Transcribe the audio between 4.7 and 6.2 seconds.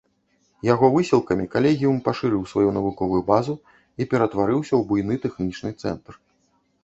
ў буйны тэхнічны цэнтр.